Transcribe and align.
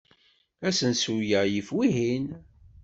Asensu-a 0.67 1.41
yif 1.51 1.67
wihin. 1.75 2.25